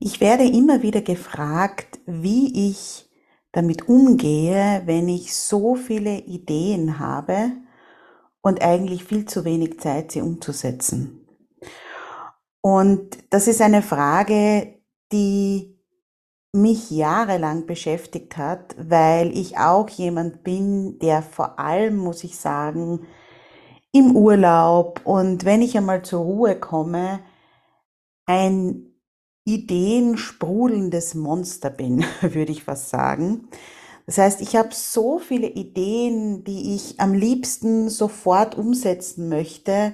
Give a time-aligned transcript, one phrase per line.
[0.00, 3.10] Ich werde immer wieder gefragt, wie ich
[3.50, 7.50] damit umgehe, wenn ich so viele Ideen habe
[8.42, 11.26] und eigentlich viel zu wenig Zeit, sie umzusetzen.
[12.60, 14.78] Und das ist eine Frage,
[15.10, 15.76] die
[16.52, 23.06] mich jahrelang beschäftigt hat, weil ich auch jemand bin, der vor allem, muss ich sagen,
[23.92, 27.20] im Urlaub und wenn ich einmal zur Ruhe komme,
[28.26, 28.88] ein
[29.54, 33.48] Ideen sprudelndes Monster bin, würde ich fast sagen.
[34.04, 39.92] Das heißt, ich habe so viele Ideen, die ich am liebsten sofort umsetzen möchte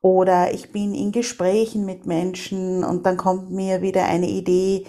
[0.00, 4.86] oder ich bin in Gesprächen mit Menschen und dann kommt mir wieder eine Idee,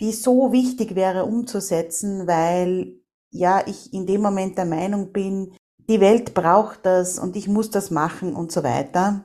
[0.00, 5.54] die so wichtig wäre umzusetzen, weil ja, ich in dem Moment der Meinung bin,
[5.88, 9.24] die Welt braucht das und ich muss das machen und so weiter.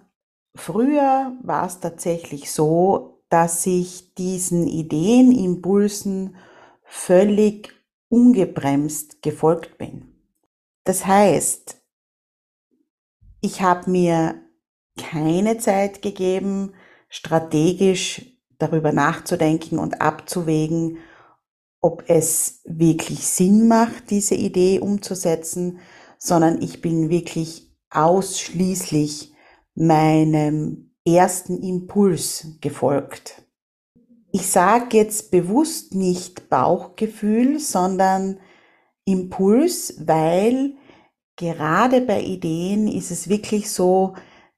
[0.56, 6.36] Früher war es tatsächlich so, dass ich diesen Ideenimpulsen
[6.84, 7.74] völlig
[8.10, 10.14] ungebremst gefolgt bin.
[10.84, 11.82] Das heißt,
[13.42, 14.42] ich habe mir
[14.98, 16.74] keine Zeit gegeben,
[17.10, 20.98] strategisch darüber nachzudenken und abzuwägen,
[21.82, 25.80] ob es wirklich Sinn macht, diese Idee umzusetzen,
[26.18, 29.34] sondern ich bin wirklich ausschließlich
[29.76, 33.42] meinem ersten Impuls gefolgt.
[34.32, 38.40] Ich sage jetzt bewusst nicht Bauchgefühl, sondern
[39.06, 40.74] Impuls, weil
[41.38, 44.16] gerade bei Ideen ist es wirklich so,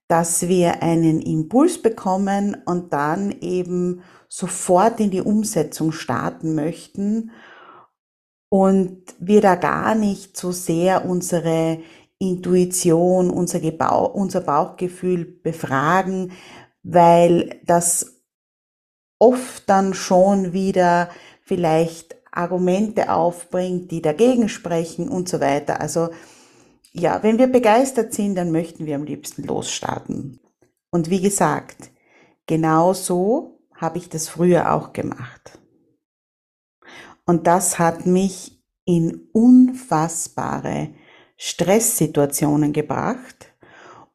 [0.08, 7.32] dass wir einen Impuls bekommen und dann eben sofort in die Umsetzung starten möchten
[8.50, 11.80] und wir da gar nicht so sehr unsere
[12.20, 16.34] Intuition, unser, Gebau, unser Bauchgefühl befragen,
[16.84, 18.22] weil das
[19.18, 21.10] oft dann schon wieder
[21.42, 25.82] vielleicht Argumente aufbringt, die dagegen sprechen und so weiter.
[25.82, 26.10] Also
[26.92, 30.40] ja, wenn wir begeistert sind, dann möchten wir am liebsten losstarten.
[30.92, 31.92] Und wie gesagt,
[32.46, 35.60] genau so habe ich das früher auch gemacht.
[37.26, 40.90] Und das hat mich in unfassbare
[41.42, 43.54] Stresssituationen gebracht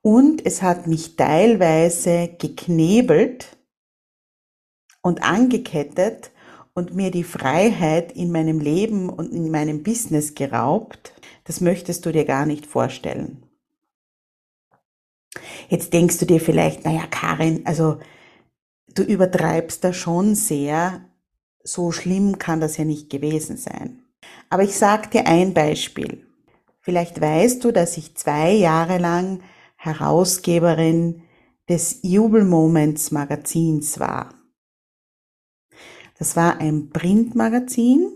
[0.03, 3.57] und es hat mich teilweise geknebelt
[5.01, 6.33] und angekettet
[6.75, 11.15] und mir die Freiheit in meinem Leben und in meinem Business geraubt.
[11.45, 13.43] Das möchtest du dir gar nicht vorstellen.
[15.71, 18.01] Jetzt denkst du dir vielleicht, naja, Karin, also
[18.95, 21.09] du übertreibst da schon sehr.
[21.63, 24.03] So schlimm kann das ja nicht gewesen sein.
[24.51, 26.27] Aber ich sag dir ein Beispiel.
[26.85, 29.41] Vielleicht weißt du, dass ich zwei Jahre lang
[29.77, 31.23] Herausgeberin
[31.67, 34.35] des Jubel Moments Magazins war.
[36.19, 38.13] Das war ein Printmagazin.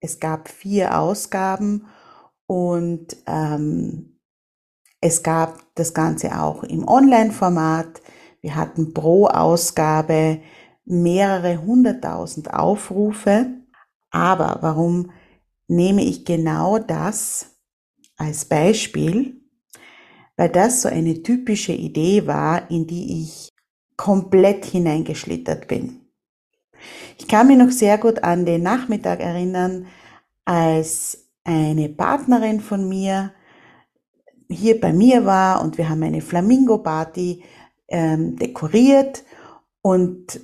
[0.00, 1.86] Es gab vier Ausgaben
[2.46, 4.18] und ähm,
[5.00, 8.02] es gab das Ganze auch im Online-Format.
[8.40, 10.40] Wir hatten pro Ausgabe
[10.84, 13.46] mehrere hunderttausend Aufrufe.
[14.10, 15.12] Aber warum
[15.68, 17.49] nehme ich genau das
[18.20, 19.40] als Beispiel,
[20.36, 23.48] weil das so eine typische Idee war, in die ich
[23.96, 26.00] komplett hineingeschlittert bin.
[27.18, 29.86] Ich kann mich noch sehr gut an den Nachmittag erinnern,
[30.44, 33.32] als eine Partnerin von mir
[34.48, 37.42] hier bei mir war und wir haben eine Flamingo-Party
[37.88, 39.24] ähm, dekoriert
[39.80, 40.40] und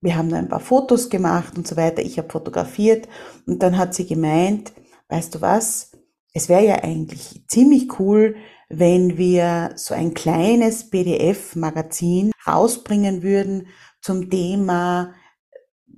[0.00, 2.02] wir haben ein paar Fotos gemacht und so weiter.
[2.02, 3.08] Ich habe fotografiert
[3.46, 4.72] und dann hat sie gemeint,
[5.08, 5.90] weißt du was,
[6.34, 8.36] es wäre ja eigentlich ziemlich cool,
[8.68, 13.68] wenn wir so ein kleines PDF-Magazin rausbringen würden
[14.00, 15.14] zum Thema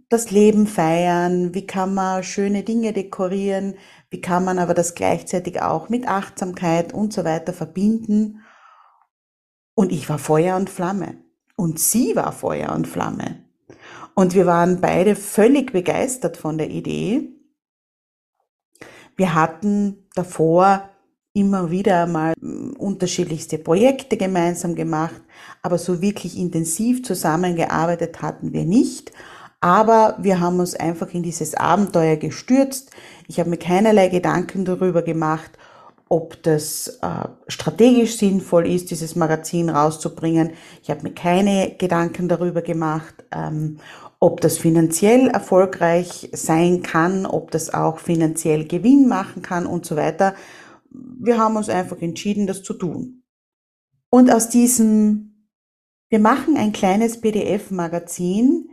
[0.08, 3.74] das Leben feiern, wie kann man schöne Dinge dekorieren,
[4.10, 8.42] wie kann man aber das gleichzeitig auch mit Achtsamkeit und so weiter verbinden.
[9.74, 11.22] Und ich war Feuer und Flamme.
[11.54, 13.44] Und sie war Feuer und Flamme.
[14.14, 17.28] Und wir waren beide völlig begeistert von der Idee.
[19.20, 20.88] Wir hatten davor
[21.34, 25.20] immer wieder mal hm, unterschiedlichste Projekte gemeinsam gemacht,
[25.60, 29.12] aber so wirklich intensiv zusammengearbeitet hatten wir nicht.
[29.60, 32.92] Aber wir haben uns einfach in dieses Abenteuer gestürzt.
[33.28, 35.50] Ich habe mir keinerlei Gedanken darüber gemacht,
[36.08, 40.52] ob das äh, strategisch sinnvoll ist, dieses Magazin rauszubringen.
[40.82, 43.80] Ich habe mir keine Gedanken darüber gemacht, ähm,
[44.20, 49.96] ob das finanziell erfolgreich sein kann, ob das auch finanziell Gewinn machen kann und so
[49.96, 50.34] weiter.
[50.90, 53.22] Wir haben uns einfach entschieden, das zu tun.
[54.10, 55.48] Und aus diesem,
[56.10, 58.68] wir machen ein kleines PDF-Magazin,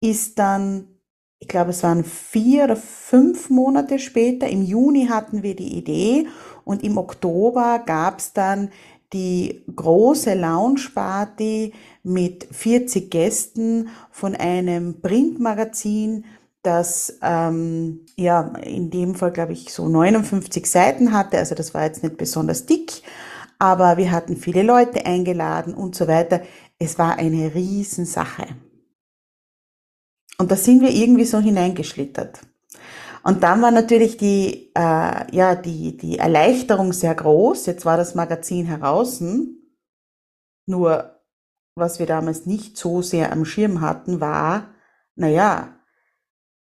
[0.00, 0.98] ist dann,
[1.40, 6.26] ich glaube, es waren vier oder fünf Monate später, im Juni hatten wir die Idee
[6.64, 8.70] und im Oktober gab es dann
[9.12, 11.72] die große Lounge-Party
[12.02, 16.24] mit 40 Gästen von einem Printmagazin,
[16.62, 21.38] das ähm, ja in dem Fall, glaube ich, so 59 Seiten hatte.
[21.38, 23.02] Also das war jetzt nicht besonders dick,
[23.58, 26.42] aber wir hatten viele Leute eingeladen und so weiter.
[26.78, 28.46] Es war eine Riesensache.
[30.38, 32.40] Und da sind wir irgendwie so hineingeschlittert.
[33.24, 37.66] Und dann war natürlich die, äh, ja, die, die Erleichterung sehr groß.
[37.66, 39.20] Jetzt war das Magazin heraus.
[40.66, 41.17] Nur,
[41.78, 44.74] was wir damals nicht so sehr am Schirm hatten, war,
[45.14, 45.74] naja,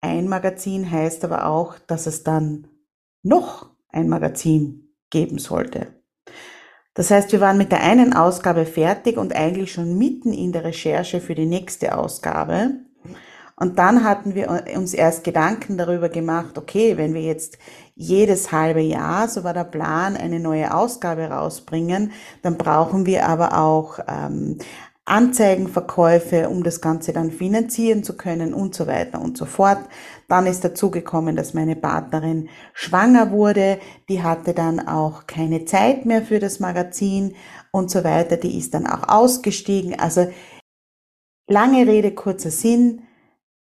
[0.00, 2.69] ein Magazin heißt aber auch, dass es dann
[3.22, 5.94] noch ein Magazin geben sollte.
[6.93, 10.64] Das heißt, wir waren mit der einen Ausgabe fertig und eigentlich schon mitten in der
[10.64, 12.72] Recherche für die nächste Ausgabe.
[13.56, 17.58] Und dann hatten wir uns erst Gedanken darüber gemacht, okay, wenn wir jetzt
[17.94, 22.12] jedes halbe Jahr, so war der Plan, eine neue Ausgabe rausbringen,
[22.43, 24.58] dann brauchen wir aber auch ähm,
[25.06, 29.81] Anzeigenverkäufe, um das Ganze dann finanzieren zu können und so weiter und so fort.
[30.29, 33.79] Dann ist dazu gekommen, dass meine Partnerin schwanger wurde.
[34.09, 37.35] Die hatte dann auch keine Zeit mehr für das Magazin
[37.71, 38.39] und so weiter.
[38.39, 39.99] Die ist dann auch ausgestiegen.
[39.99, 40.27] Also
[41.47, 43.03] lange Rede, kurzer Sinn.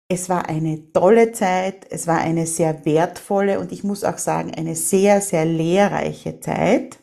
[0.08, 4.54] Es war eine tolle Zeit, es war eine sehr wertvolle und ich muss auch sagen,
[4.54, 7.00] eine sehr, sehr lehrreiche Zeit.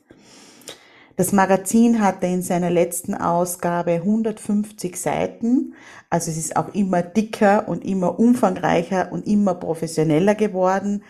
[1.15, 5.75] Das Magazin hatte in seiner letzten Ausgabe 150 Seiten,
[6.09, 11.03] also es ist auch immer dicker und immer umfangreicher und immer professioneller geworden,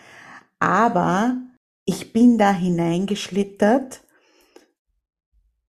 [0.59, 1.37] aber
[1.85, 4.03] ich bin da hineingeschlittert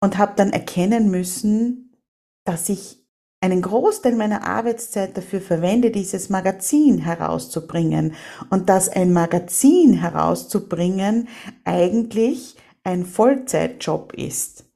[0.00, 1.96] und habe dann erkennen müssen,
[2.44, 3.00] dass ich
[3.40, 8.14] einen Großteil meiner Arbeitszeit dafür verwende, dieses Magazin herauszubringen.
[8.50, 11.28] Und dass ein Magazin herauszubringen
[11.64, 12.56] eigentlich
[12.90, 14.66] ein Vollzeitjob ist.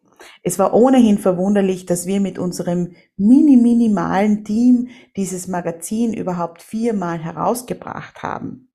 [0.42, 8.22] Es war ohnehin verwunderlich, dass wir mit unserem mini-minimalen Team dieses Magazin überhaupt viermal herausgebracht
[8.22, 8.70] haben.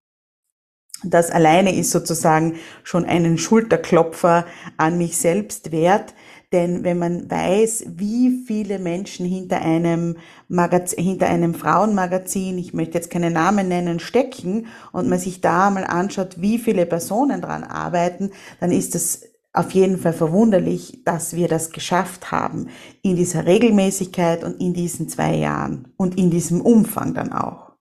[1.04, 4.46] Das alleine ist sozusagen schon einen Schulterklopfer
[4.78, 6.14] an mich selbst wert,
[6.52, 12.96] denn wenn man weiß, wie viele Menschen hinter einem, Magazin, hinter einem Frauenmagazin, ich möchte
[12.96, 17.64] jetzt keine Namen nennen, stecken und man sich da mal anschaut, wie viele Personen dran
[17.64, 22.70] arbeiten, dann ist es auf jeden Fall verwunderlich, dass wir das geschafft haben
[23.02, 27.74] in dieser Regelmäßigkeit und in diesen zwei Jahren und in diesem Umfang dann auch.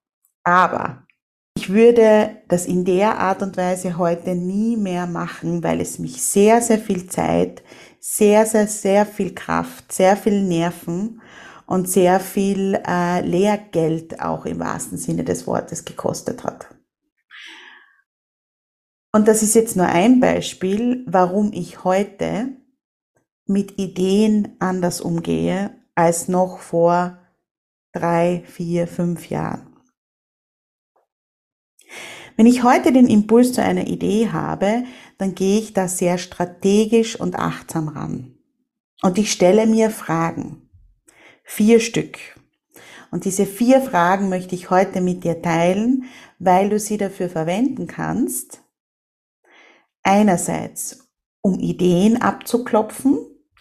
[0.45, 1.05] Aber
[1.57, 6.23] ich würde das in der Art und Weise heute nie mehr machen, weil es mich
[6.23, 7.63] sehr, sehr viel Zeit,
[8.01, 11.21] sehr, sehr, sehr viel Kraft, sehr viel Nerven
[11.67, 16.69] und sehr viel äh, Lehrgeld auch im wahrsten Sinne des Wortes gekostet hat.
[19.19, 22.51] Und das ist jetzt nur ein Beispiel, warum ich heute
[23.47, 27.19] mit Ideen anders umgehe als noch vor
[27.91, 29.75] drei, vier, fünf Jahren.
[32.37, 34.85] Wenn ich heute den Impuls zu einer Idee habe,
[35.19, 38.37] dann gehe ich da sehr strategisch und achtsam ran.
[39.03, 40.71] Und ich stelle mir Fragen.
[41.43, 42.19] Vier Stück.
[43.11, 46.05] Und diese vier Fragen möchte ich heute mit dir teilen,
[46.39, 48.63] weil du sie dafür verwenden kannst.
[50.09, 51.07] Einerseits,
[51.43, 53.19] um Ideen abzuklopfen,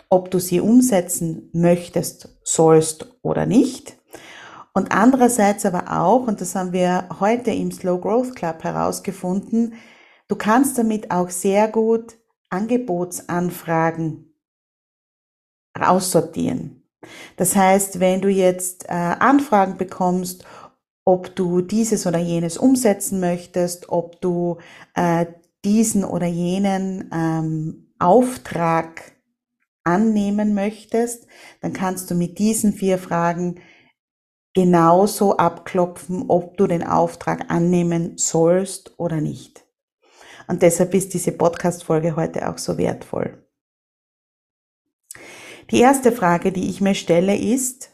[0.10, 3.98] ob du sie umsetzen möchtest, sollst oder nicht.
[4.74, 9.74] Und andererseits aber auch, und das haben wir heute im Slow Growth Club herausgefunden,
[10.30, 12.18] du kannst damit auch sehr gut
[12.50, 14.34] Angebotsanfragen
[15.78, 16.88] aussortieren.
[17.36, 20.46] Das heißt, wenn du jetzt äh, Anfragen bekommst
[21.04, 24.58] ob du dieses oder jenes umsetzen möchtest, ob du
[24.94, 25.26] äh,
[25.68, 29.18] diesen oder jenen ähm, Auftrag
[29.84, 31.28] annehmen möchtest,
[31.60, 33.60] dann kannst du mit diesen vier Fragen
[34.54, 39.66] genauso abklopfen, ob du den Auftrag annehmen sollst oder nicht.
[40.48, 43.46] Und deshalb ist diese Podcast-Folge heute auch so wertvoll.
[45.70, 47.92] Die erste Frage, die ich mir stelle, ist,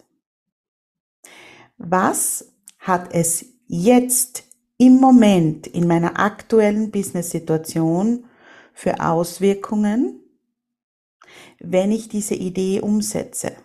[1.77, 4.44] was hat es jetzt
[4.84, 8.25] im Moment in meiner aktuellen Business-Situation
[8.74, 10.20] für Auswirkungen,
[11.60, 13.56] wenn ich diese Idee umsetze?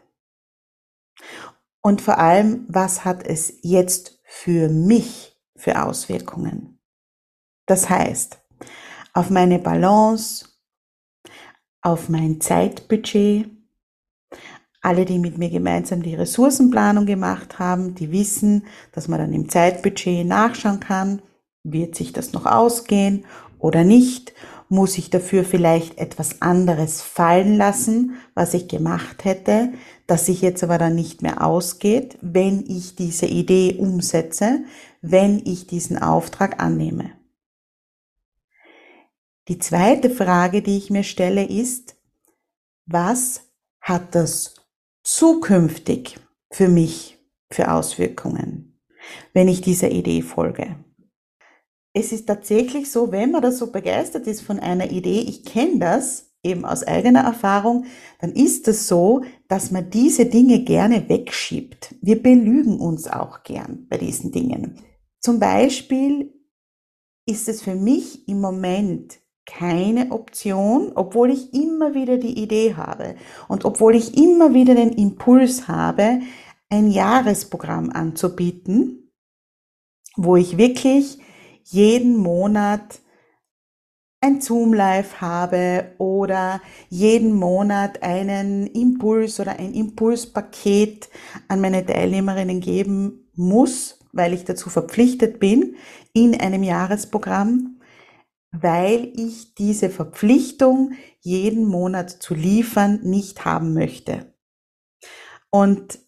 [1.81, 6.79] Und vor allem, was hat es jetzt für mich für Auswirkungen?
[7.67, 8.39] Das heißt,
[9.13, 10.47] auf meine Balance,
[11.83, 13.51] auf mein Zeitbudget.
[14.81, 19.49] Alle, die mit mir gemeinsam die Ressourcenplanung gemacht haben, die wissen, dass man dann im
[19.49, 21.21] Zeitbudget nachschauen kann,
[21.65, 23.25] wird sich das noch ausgehen
[23.59, 24.33] oder nicht
[24.69, 29.73] muss ich dafür vielleicht etwas anderes fallen lassen, was ich gemacht hätte,
[30.07, 34.61] das sich jetzt aber dann nicht mehr ausgeht, wenn ich diese Idee umsetze,
[35.01, 37.13] wenn ich diesen Auftrag annehme.
[39.49, 41.97] Die zweite Frage, die ich mir stelle, ist,
[42.85, 43.41] was
[43.81, 44.58] hat das
[45.09, 46.19] zukünftig
[46.51, 47.19] für mich
[47.51, 48.81] für Auswirkungen,
[49.33, 50.77] wenn ich dieser Idee folge?
[51.99, 55.79] es ist tatsächlich so, wenn man da so begeistert ist von einer Idee, ich kenne
[55.79, 57.87] das eben aus eigener Erfahrung,
[58.21, 61.97] dann ist es so, dass man diese Dinge gerne wegschiebt.
[62.01, 64.79] Wir belügen uns auch gern bei diesen Dingen.
[65.21, 66.33] Zum Beispiel
[67.27, 73.17] ist es für mich im Moment keine Option, obwohl ich immer wieder die Idee habe
[73.49, 76.21] und obwohl ich immer wieder den Impuls habe,
[76.69, 79.11] ein Jahresprogramm anzubieten,
[80.17, 81.19] wo ich wirklich
[81.65, 83.01] jeden Monat
[84.21, 91.09] ein Zoom Live habe oder jeden Monat einen Impuls oder ein Impulspaket
[91.47, 95.77] an meine Teilnehmerinnen geben muss, weil ich dazu verpflichtet bin
[96.13, 97.78] in einem Jahresprogramm,
[98.51, 104.35] weil ich diese Verpflichtung jeden Monat zu liefern nicht haben möchte.
[105.51, 105.99] Und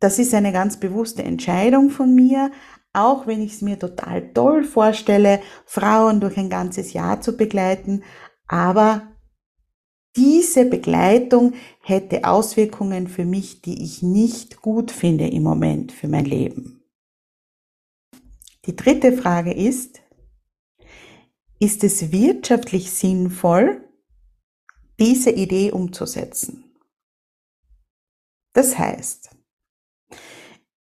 [0.00, 2.50] das ist eine ganz bewusste Entscheidung von mir,
[2.92, 8.02] auch wenn ich es mir total toll vorstelle, Frauen durch ein ganzes Jahr zu begleiten,
[8.46, 9.14] aber
[10.16, 16.24] diese Begleitung hätte Auswirkungen für mich, die ich nicht gut finde im Moment für mein
[16.24, 16.84] Leben.
[18.66, 20.03] Die dritte Frage ist,
[21.58, 23.88] ist es wirtschaftlich sinnvoll,
[24.98, 26.64] diese Idee umzusetzen?
[28.52, 29.30] Das heißt,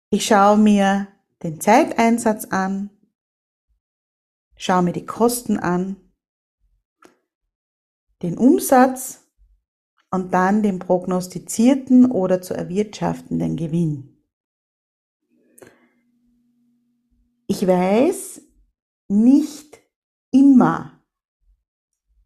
[0.09, 1.07] ich schaue mir
[1.41, 2.89] den Zeiteinsatz an,
[4.55, 5.95] schau mir die Kosten an,
[8.21, 9.21] den Umsatz
[10.11, 14.09] und dann den prognostizierten oder zu erwirtschaftenden Gewinn.
[17.47, 18.41] Ich weiß,
[19.09, 19.62] nicht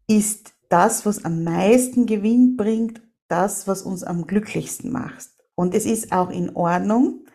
[0.08, 5.28] ist das, was am meisten Gewinn bringt, das, was uns am glücklichsten macht.
[5.54, 7.26] Und es ist auch in Ordnung,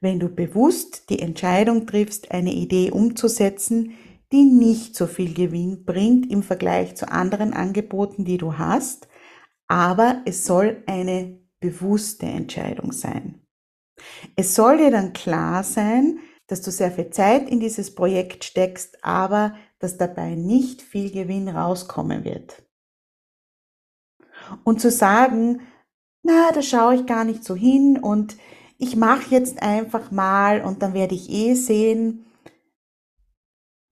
[0.00, 3.92] wenn du bewusst die Entscheidung triffst, eine Idee umzusetzen,
[4.32, 9.08] die nicht so viel Gewinn bringt im Vergleich zu anderen Angeboten, die du hast,
[9.66, 13.42] aber es soll eine bewusste Entscheidung sein.
[14.36, 19.04] Es soll dir dann klar sein, dass du sehr viel Zeit in dieses Projekt steckst,
[19.04, 22.62] aber dass dabei nicht viel Gewinn rauskommen wird.
[24.62, 25.62] Und zu sagen,
[26.22, 28.36] na, da schaue ich gar nicht so hin und
[28.78, 32.26] ich mache jetzt einfach mal und dann werde ich eh sehen,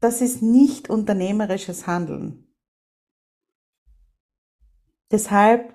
[0.00, 2.47] das ist nicht unternehmerisches Handeln.
[5.11, 5.75] Deshalb,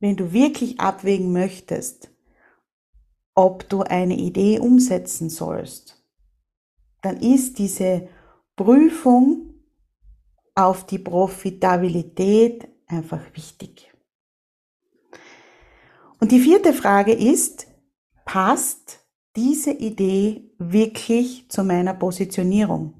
[0.00, 2.10] wenn du wirklich abwägen möchtest,
[3.34, 6.02] ob du eine Idee umsetzen sollst,
[7.02, 8.08] dann ist diese
[8.56, 9.54] Prüfung
[10.54, 13.92] auf die Profitabilität einfach wichtig.
[16.20, 17.66] Und die vierte Frage ist,
[18.24, 19.00] passt
[19.34, 22.94] diese Idee wirklich zu meiner Positionierung?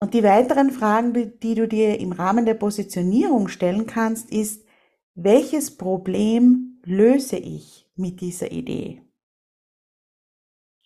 [0.00, 4.66] Und die weiteren Fragen, die du dir im Rahmen der Positionierung stellen kannst, ist,
[5.14, 9.02] welches Problem löse ich mit dieser Idee?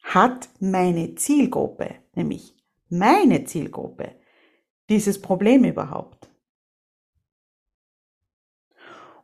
[0.03, 2.56] Hat meine Zielgruppe, nämlich
[2.89, 4.15] meine Zielgruppe,
[4.89, 6.31] dieses Problem überhaupt?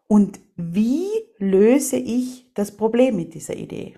[0.08, 3.96] Und wie löse ich das Problem mit dieser Idee?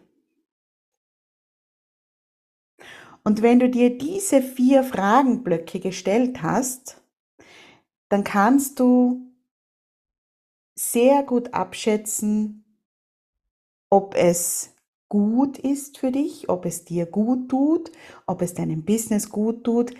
[3.25, 7.02] Und wenn du dir diese vier Fragenblöcke gestellt hast,
[8.11, 9.33] dann kannst du
[10.75, 12.64] sehr gut abschätzen,
[13.88, 14.74] ob es
[15.09, 17.93] gut ist für dich, ob es dir gut tut,
[18.27, 19.95] ob es deinem Business gut tut,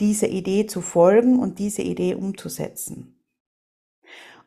[0.00, 3.20] dieser Idee zu folgen und diese Idee umzusetzen.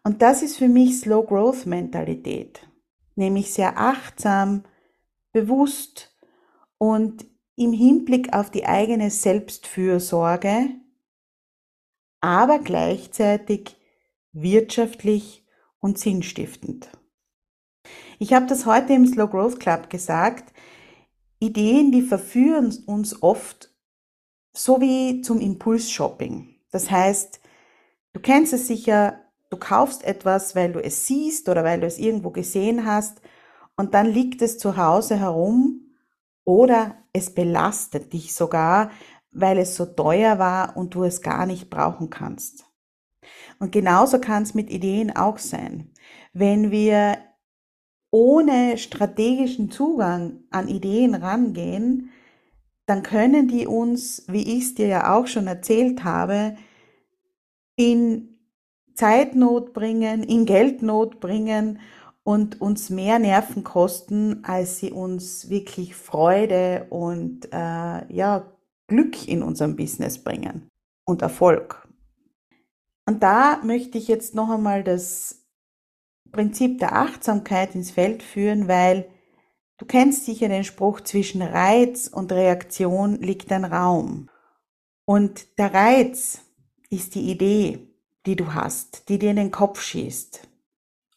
[0.04, 2.68] Und das ist für mich Slow Growth Mentalität,
[3.16, 4.64] nämlich sehr achtsam,
[5.32, 6.16] bewusst
[6.78, 7.26] und
[7.56, 10.70] im Hinblick auf die eigene Selbstfürsorge,
[12.22, 13.76] aber gleichzeitig
[14.32, 15.46] wirtschaftlich
[15.80, 16.90] und sinnstiftend.
[18.20, 20.52] Ich habe das heute im Slow Growth Club gesagt.
[21.40, 23.72] Ideen, die verführen uns oft
[24.54, 26.56] so wie zum Impulsshopping.
[26.72, 27.40] Das heißt,
[28.14, 29.20] du kennst es sicher,
[29.52, 33.22] du kaufst etwas, weil du es siehst oder weil du es irgendwo gesehen hast
[33.76, 35.92] und dann liegt es zu Hause herum
[36.44, 38.90] oder es belastet dich sogar,
[39.32, 42.66] weil es so teuer war und du es gar nicht brauchen kannst.
[43.60, 45.92] Und genauso kann es mit Ideen auch sein.
[46.34, 47.18] Wenn wir
[48.12, 52.12] ohne strategischen Zugang an Ideen rangehen,
[52.86, 56.56] dann können die uns, wie ich es dir ja auch schon erzählt habe,
[57.76, 58.40] in
[58.96, 61.80] Zeitnot bringen, in Geldnot bringen
[62.24, 68.52] und uns mehr Nerven kosten, als sie uns wirklich Freude und äh, ja,
[68.88, 70.70] Glück in unserem Business bringen
[71.06, 71.88] und Erfolg.
[73.06, 75.47] Und da möchte ich jetzt noch einmal das
[76.38, 79.10] Prinzip der Achtsamkeit ins Feld führen, weil
[79.80, 84.30] du kennst sicher den Spruch, zwischen Reiz und Reaktion liegt ein Raum.
[85.06, 86.42] Und der Reiz
[86.92, 87.80] ist die Idee,
[88.28, 90.48] die du hast, die dir in den Kopf schießt.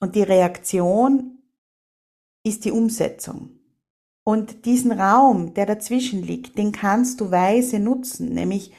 [0.01, 1.43] Und die Reaktion
[2.43, 3.59] ist die Umsetzung.
[4.25, 8.73] Und diesen Raum, der dazwischen liegt, den kannst du weise nutzen, nämlich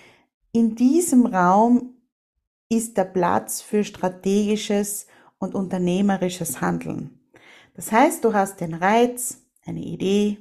[0.53, 2.01] in diesem Raum
[2.67, 5.05] ist der Platz für strategisches
[5.41, 7.19] und unternehmerisches Handeln.
[7.73, 10.37] Das heißt, du hast den Reiz, eine Idee,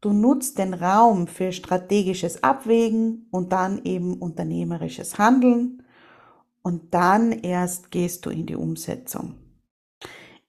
[0.00, 5.82] du nutzt den Raum für strategisches Abwägen und dann eben unternehmerisches Handeln
[6.62, 9.36] und dann erst gehst du in die Umsetzung.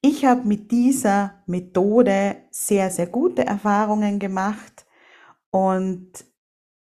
[0.01, 4.85] Ich habe mit dieser Methode sehr, sehr gute Erfahrungen gemacht
[5.51, 6.09] und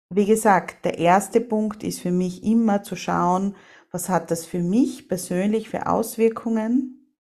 [0.09, 3.57] wie gesagt, der erste Punkt ist für mich immer zu schauen,
[3.97, 7.17] was hat das für mich persönlich für Auswirkungen?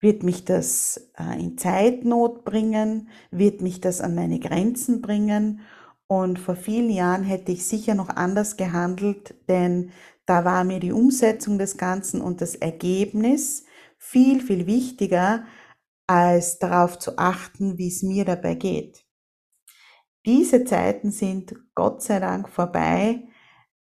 [0.00, 3.10] Wird mich das äh, in Zeitnot bringen?
[3.30, 5.60] Wird mich das an meine Grenzen bringen?
[6.06, 9.90] Und vor vielen Jahren hätte ich sicher noch anders gehandelt, denn
[10.24, 13.66] da war mir die Umsetzung des Ganzen und das Ergebnis
[13.98, 15.44] viel, viel wichtiger,
[16.06, 19.04] als darauf zu achten, wie es mir dabei geht.
[20.24, 23.28] Diese Zeiten sind Gott sei Dank vorbei,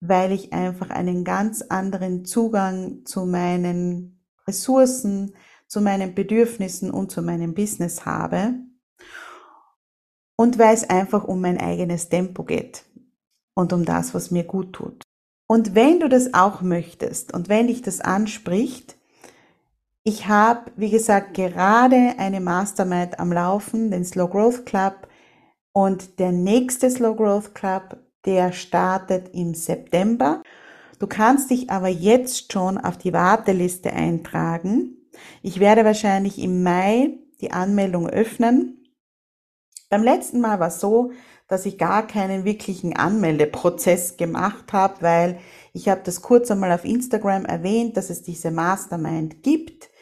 [0.03, 5.35] weil ich einfach einen ganz anderen Zugang zu meinen Ressourcen,
[5.69, 8.55] zu meinen Bedürfnissen und zu meinem Business habe
[10.37, 12.85] und weil es einfach um mein eigenes Tempo geht
[13.55, 15.03] und um das, was mir gut tut.
[15.47, 18.97] Und wenn du das auch möchtest und wenn dich das anspricht,
[20.05, 25.07] ich habe, wie gesagt, gerade eine Mastermind am Laufen, den Slow Growth Club.
[25.73, 30.43] Und der nächste Slow Growth Club, der startet im September.
[30.99, 34.97] Du kannst dich aber jetzt schon auf die Warteliste eintragen.
[35.43, 38.95] Ich werde wahrscheinlich im Mai die Anmeldung öffnen.
[39.91, 41.13] Beim letzten Mal war es so,
[41.49, 45.39] dass ich gar keinen wirklichen Anmeldeprozess gemacht habe, weil
[45.73, 49.93] ich habe das kurz einmal auf Instagram erwähnt, dass es diese Mastermind gibt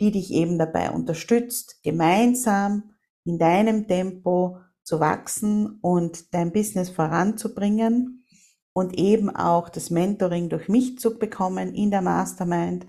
[0.00, 8.24] die dich eben dabei unterstützt, gemeinsam in deinem Tempo zu wachsen und dein Business voranzubringen
[8.72, 12.86] und eben auch das Mentoring durch mich zu bekommen in der Mastermind.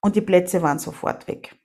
[0.00, 1.56] Und die Plätze waren sofort weg.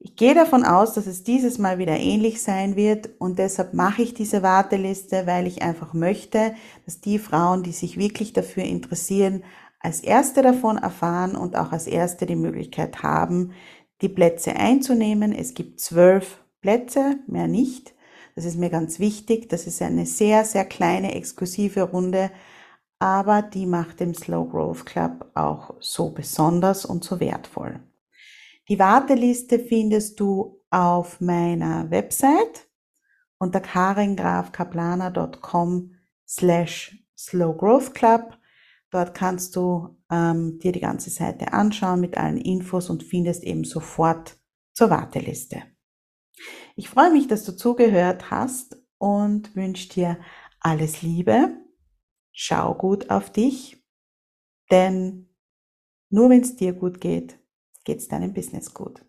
[0.00, 4.02] Ich gehe davon aus, dass es dieses Mal wieder ähnlich sein wird und deshalb mache
[4.02, 9.44] ich diese Warteliste, weil ich einfach möchte, dass die Frauen, die sich wirklich dafür interessieren,
[9.78, 13.52] als Erste davon erfahren und auch als Erste die Möglichkeit haben,
[14.00, 15.32] die Plätze einzunehmen.
[15.32, 17.94] Es gibt zwölf Plätze, mehr nicht.
[18.34, 19.50] Das ist mir ganz wichtig.
[19.50, 22.30] Das ist eine sehr, sehr kleine, exklusive Runde,
[22.98, 27.80] aber die macht den Slow Growth Club auch so besonders und so wertvoll.
[28.68, 32.68] Die Warteliste findest du auf meiner Website
[33.38, 35.96] unter karingrafkaplaner.com
[36.26, 38.38] slash Slow Growth Club
[38.92, 43.64] Dort kannst du ähm, dir die ganze Seite anschauen mit allen Infos und findest eben
[43.64, 44.36] sofort
[44.74, 45.62] zur Warteliste.
[46.76, 50.18] Ich freue mich, dass du zugehört hast und wünsche dir
[50.60, 51.56] alles Liebe.
[52.32, 53.84] Schau gut auf dich,
[54.70, 55.28] denn
[56.08, 57.38] nur wenn es dir gut geht,
[57.84, 59.04] geht es deinem Business gut.